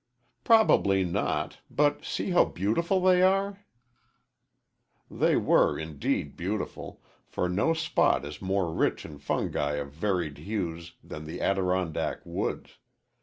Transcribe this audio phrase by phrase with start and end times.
[0.43, 3.63] "Probably not; but see how beautiful they are."
[5.11, 10.93] They were indeed beautiful, for no spot is more rich in fungi of varied hues
[11.03, 12.79] than the Adirondack woods.